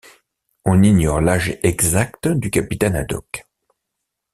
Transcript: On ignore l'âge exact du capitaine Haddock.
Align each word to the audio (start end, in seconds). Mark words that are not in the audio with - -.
On 0.65 0.81
ignore 0.81 1.21
l'âge 1.21 1.59
exact 1.61 2.27
du 2.27 2.49
capitaine 2.49 2.95
Haddock. 2.95 3.45